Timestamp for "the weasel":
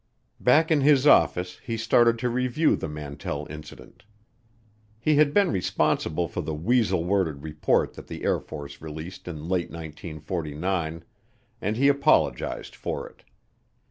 6.41-7.03